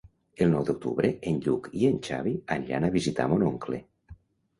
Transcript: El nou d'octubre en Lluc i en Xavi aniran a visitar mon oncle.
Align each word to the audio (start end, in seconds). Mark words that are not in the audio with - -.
El 0.43 0.47
nou 0.51 0.63
d'octubre 0.69 1.11
en 1.31 1.35
Lluc 1.47 1.69
i 1.81 1.85
en 1.89 1.99
Xavi 2.07 2.33
aniran 2.57 2.87
a 2.87 2.91
visitar 2.97 3.29
mon 3.35 3.45
oncle. 3.51 3.81